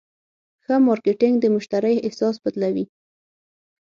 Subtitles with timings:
[0.63, 2.85] ښه مارکېټنګ د مشتری احساس بدلوي.